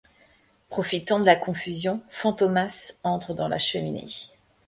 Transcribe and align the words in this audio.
Profitant 0.69 1.19
de 1.19 1.25
la 1.27 1.35
confusion, 1.35 2.01
Fantômas 2.09 2.95
entre 3.03 3.35
dans 3.35 3.47
la 3.47 3.59
cheminée. 3.59 4.07